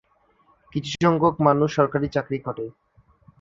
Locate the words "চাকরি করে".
2.07-2.65